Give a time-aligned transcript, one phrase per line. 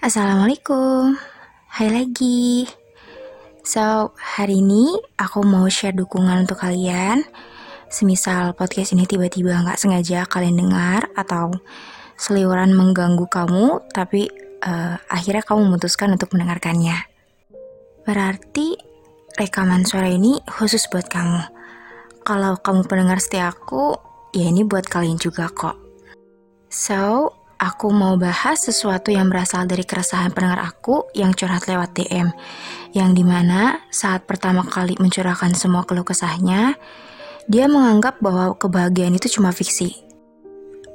[0.00, 1.12] Assalamualaikum,
[1.76, 2.64] hai lagi.
[3.60, 7.20] So, hari ini aku mau share dukungan untuk kalian.
[7.92, 11.52] Semisal podcast ini tiba-tiba nggak sengaja kalian dengar atau
[12.16, 14.32] seliuran mengganggu kamu, tapi
[14.64, 16.96] uh, akhirnya kamu memutuskan untuk mendengarkannya.
[18.08, 18.80] Berarti
[19.36, 21.44] rekaman suara ini khusus buat kamu.
[22.24, 24.00] Kalau kamu pendengar setia aku,
[24.32, 25.76] ya ini buat kalian juga kok.
[26.72, 32.32] So, aku mau bahas sesuatu yang berasal dari keresahan pendengar aku yang curhat lewat DM.
[32.96, 36.80] Yang di mana saat pertama kali mencurahkan semua keluh kesahnya,
[37.44, 39.92] dia menganggap bahwa kebahagiaan itu cuma fiksi.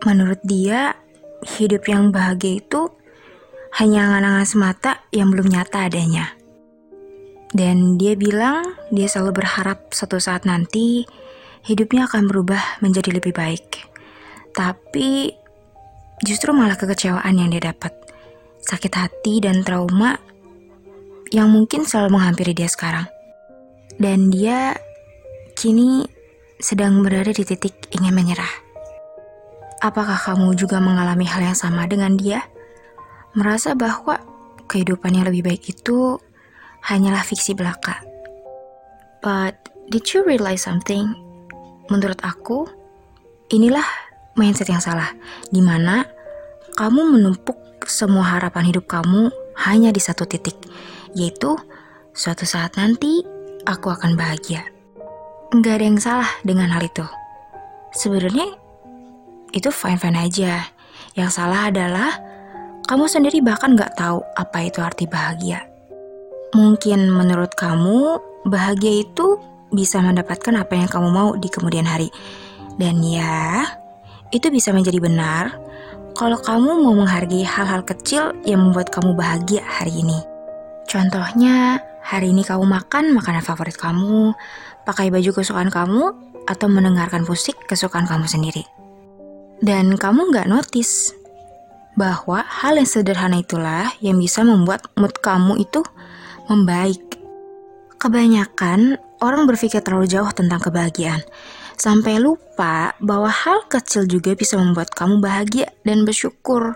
[0.09, 0.97] Menurut dia,
[1.61, 2.89] hidup yang bahagia itu
[3.77, 6.33] hanya angan-angan semata yang belum nyata adanya.
[7.53, 11.05] Dan dia bilang dia selalu berharap suatu saat nanti
[11.63, 13.85] hidupnya akan berubah menjadi lebih baik.
[14.51, 15.44] Tapi
[16.23, 17.91] justru malah kekecewaan yang dia dapat.
[18.63, 20.15] Sakit hati dan trauma
[21.33, 23.09] yang mungkin selalu menghampiri dia sekarang.
[23.99, 24.75] Dan dia
[25.55, 26.07] kini
[26.59, 28.51] sedang berada di titik ingin menyerah.
[29.83, 32.43] Apakah kamu juga mengalami hal yang sama dengan dia?
[33.35, 34.17] Merasa bahwa
[34.71, 36.17] kehidupan yang lebih baik itu
[36.85, 38.01] hanyalah fiksi belaka.
[39.19, 39.57] But
[39.91, 41.13] did you realize something?
[41.91, 42.65] Menurut aku,
[43.53, 43.85] inilah
[44.35, 45.11] mindset yang salah,
[45.49, 46.05] di mana
[46.75, 49.31] kamu menumpuk semua harapan hidup kamu
[49.67, 50.55] hanya di satu titik,
[51.15, 51.55] yaitu
[52.11, 53.23] suatu saat nanti
[53.63, 54.67] aku akan bahagia.
[55.55, 57.05] Nggak ada yang salah dengan hal itu.
[57.95, 58.59] Sebenarnya
[59.55, 60.67] itu fine-fine aja.
[61.15, 62.11] Yang salah adalah
[62.91, 65.63] kamu sendiri bahkan nggak tahu apa itu arti bahagia.
[66.51, 69.39] Mungkin menurut kamu, bahagia itu
[69.71, 72.11] bisa mendapatkan apa yang kamu mau di kemudian hari.
[72.75, 73.63] Dan ya,
[74.33, 75.57] itu bisa menjadi benar
[76.15, 80.23] kalau kamu mau menghargai hal-hal kecil yang membuat kamu bahagia hari ini.
[80.87, 84.31] Contohnya, hari ini kamu makan makanan favorit kamu,
[84.87, 86.15] pakai baju kesukaan kamu,
[86.47, 88.63] atau mendengarkan musik kesukaan kamu sendiri.
[89.59, 91.11] Dan kamu nggak notice
[91.99, 95.81] bahwa hal yang sederhana itulah yang bisa membuat mood kamu itu
[96.47, 97.01] membaik.
[97.97, 101.23] Kebanyakan orang berpikir terlalu jauh tentang kebahagiaan,
[101.77, 106.75] sampai lupa bahwa hal kecil juga bisa membuat kamu bahagia dan bersyukur.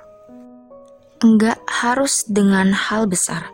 [1.20, 3.52] Enggak harus dengan hal besar.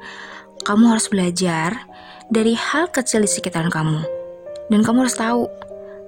[0.66, 1.86] Kamu harus belajar
[2.30, 4.02] dari hal kecil di sekitar kamu.
[4.70, 5.46] Dan kamu harus tahu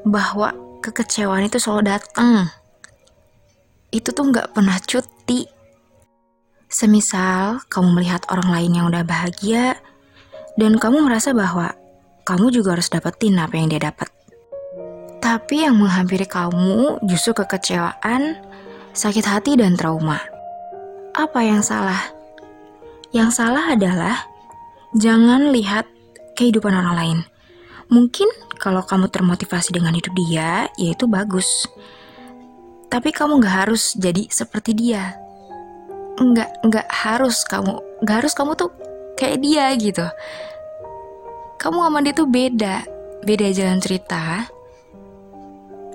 [0.06, 2.50] bahwa kekecewaan itu selalu datang.
[3.94, 5.46] Itu tuh nggak pernah cuti.
[6.68, 9.80] Semisal kamu melihat orang lain yang udah bahagia,
[10.60, 11.72] dan kamu merasa bahwa
[12.28, 14.17] kamu juga harus dapetin apa yang dia dapat.
[15.28, 18.40] Tapi yang menghampiri kamu justru kekecewaan,
[18.96, 20.24] sakit hati, dan trauma.
[21.12, 22.00] Apa yang salah?
[23.12, 24.24] Yang salah adalah
[24.96, 25.84] jangan lihat
[26.40, 27.20] kehidupan orang lain.
[27.92, 28.24] Mungkin
[28.56, 31.68] kalau kamu termotivasi dengan hidup dia, ya itu bagus.
[32.88, 35.12] Tapi kamu gak harus jadi seperti dia.
[36.24, 38.72] Nggak, nggak harus kamu, nggak harus kamu tuh
[39.20, 40.08] kayak dia gitu.
[41.60, 42.88] Kamu sama dia tuh beda,
[43.28, 44.48] beda jalan cerita,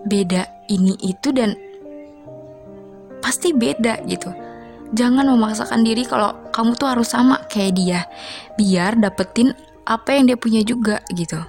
[0.06, 1.54] beda ini itu dan
[3.22, 4.28] pasti beda gitu.
[4.92, 8.00] Jangan memaksakan diri kalau kamu tuh harus sama kayak dia,
[8.60, 9.56] biar dapetin
[9.88, 11.40] apa yang dia punya juga gitu.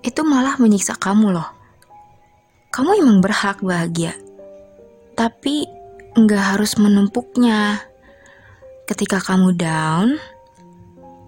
[0.00, 1.48] Itu malah menyiksa kamu loh.
[2.72, 4.16] Kamu emang berhak bahagia,
[5.12, 5.68] tapi
[6.16, 7.84] nggak harus menumpuknya.
[8.88, 10.16] Ketika kamu down,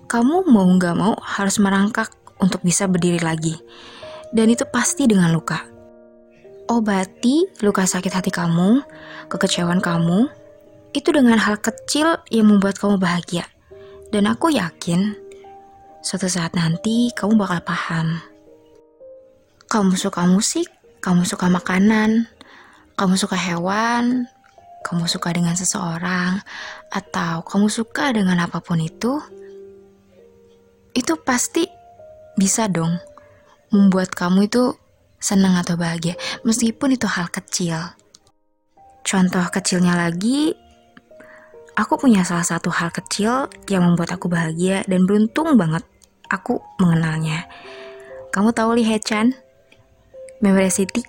[0.09, 2.09] kamu mau nggak mau harus merangkak
[2.41, 3.61] untuk bisa berdiri lagi.
[4.33, 5.70] Dan itu pasti dengan luka
[6.71, 8.87] obati luka sakit hati kamu,
[9.27, 10.31] kekecewaan kamu,
[10.95, 13.43] itu dengan hal kecil yang membuat kamu bahagia.
[14.15, 15.19] Dan aku yakin,
[15.99, 18.23] suatu saat nanti kamu bakal paham.
[19.67, 20.71] Kamu suka musik,
[21.03, 22.31] kamu suka makanan,
[22.95, 24.31] kamu suka hewan,
[24.87, 26.39] kamu suka dengan seseorang,
[26.95, 29.19] atau kamu suka dengan apa pun itu,
[30.95, 31.67] itu pasti
[32.39, 32.99] bisa dong
[33.71, 34.75] membuat kamu itu
[35.21, 37.77] senang atau bahagia, meskipun itu hal kecil.
[39.05, 40.57] Contoh kecilnya lagi,
[41.77, 45.85] aku punya salah satu hal kecil yang membuat aku bahagia dan beruntung banget
[46.33, 47.45] aku mengenalnya.
[48.33, 49.37] Kamu tahu Lee Hechan?
[50.73, 51.05] City?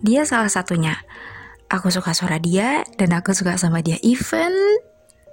[0.00, 0.96] Dia salah satunya.
[1.66, 4.54] Aku suka suara dia dan aku suka sama dia even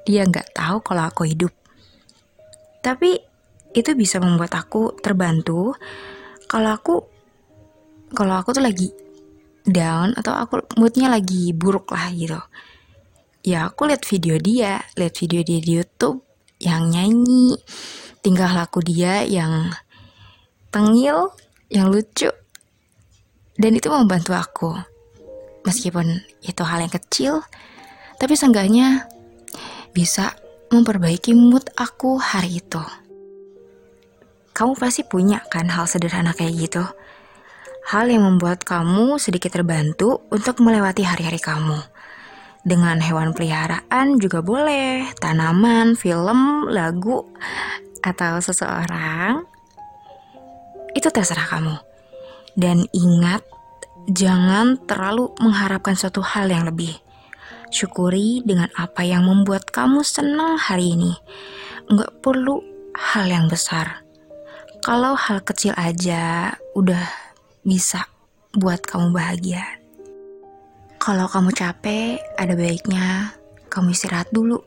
[0.03, 1.53] dia nggak tahu kalau aku hidup.
[2.81, 3.21] Tapi
[3.77, 5.77] itu bisa membuat aku terbantu
[6.49, 7.12] kalau aku
[8.13, 8.89] kalau aku tuh lagi
[9.65, 12.39] down atau aku moodnya lagi buruk lah gitu
[13.43, 16.23] ya aku lihat video dia, lihat video dia di YouTube
[16.63, 17.59] yang nyanyi,
[18.23, 19.67] tingkah laku dia yang
[20.71, 21.35] tengil,
[21.67, 22.31] yang lucu,
[23.59, 24.71] dan itu membantu aku.
[25.67, 27.43] Meskipun itu hal yang kecil,
[28.15, 29.11] tapi seenggaknya
[29.91, 30.33] bisa
[30.71, 32.81] memperbaiki mood aku hari itu.
[34.55, 36.83] Kamu pasti punya kan hal sederhana kayak gitu.
[37.83, 41.83] Hal yang membuat kamu sedikit terbantu untuk melewati hari-hari kamu.
[42.63, 47.27] Dengan hewan peliharaan juga boleh, tanaman, film, lagu,
[47.99, 49.43] atau seseorang.
[50.95, 51.75] Itu terserah kamu.
[52.55, 53.43] Dan ingat,
[54.07, 56.95] jangan terlalu mengharapkan suatu hal yang lebih.
[57.67, 61.11] Syukuri dengan apa yang membuat kamu senang hari ini.
[61.91, 62.63] Nggak perlu
[62.95, 64.07] hal yang besar.
[64.79, 67.32] Kalau hal kecil aja udah
[67.63, 68.05] bisa
[68.53, 69.63] buat kamu bahagia.
[70.99, 73.35] Kalau kamu capek, ada baiknya
[73.67, 74.61] kamu istirahat dulu.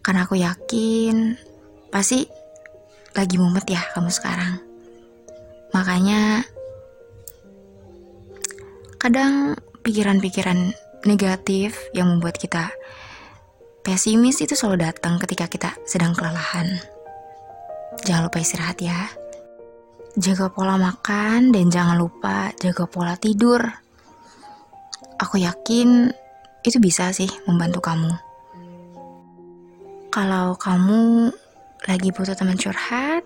[0.00, 1.36] Karena aku yakin
[1.92, 2.24] pasti
[3.12, 4.60] lagi mumet ya kamu sekarang.
[5.76, 6.44] Makanya
[9.00, 10.72] kadang pikiran-pikiran
[11.08, 12.68] negatif yang membuat kita
[13.80, 16.80] pesimis itu selalu datang ketika kita sedang kelelahan.
[18.04, 19.19] Jangan lupa istirahat ya.
[20.18, 23.62] Jaga pola makan dan jangan lupa jaga pola tidur.
[25.22, 26.10] Aku yakin
[26.66, 28.10] itu bisa sih membantu kamu.
[30.10, 31.30] Kalau kamu
[31.86, 33.22] lagi butuh teman curhat,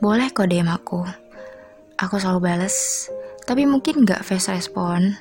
[0.00, 1.04] boleh kok DM aku.
[2.00, 3.06] Aku selalu bales,
[3.44, 5.12] tapi mungkin gak face respon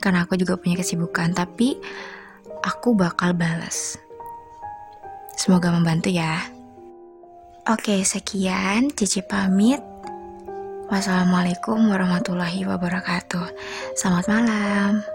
[0.00, 1.76] karena aku juga punya kesibukan, tapi
[2.64, 4.00] aku bakal balas.
[5.36, 6.40] Semoga membantu ya.
[7.68, 9.95] Oke, sekian Cici pamit.
[10.86, 13.46] Wassalamualaikum warahmatullahi wabarakatuh.
[13.94, 15.06] Selamat malam.